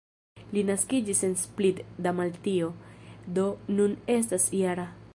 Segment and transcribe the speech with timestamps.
[0.55, 2.73] Li naskiĝis en Split, Dalmatio,
[3.39, 3.47] do
[3.81, 4.93] nun estas -jara.